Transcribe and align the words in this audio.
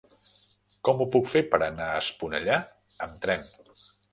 Com 0.87 1.03
ho 1.03 1.07
puc 1.17 1.29
fer 1.35 1.43
per 1.53 1.59
anar 1.67 1.91
a 1.91 2.01
Esponellà 2.05 2.59
amb 3.07 3.25
tren? 3.27 3.49